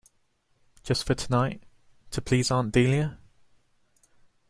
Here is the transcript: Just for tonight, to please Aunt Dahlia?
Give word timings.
Just 0.81 1.03
for 1.03 1.13
tonight, 1.13 1.61
to 2.09 2.23
please 2.23 2.49
Aunt 2.49 2.71
Dahlia? 2.71 3.19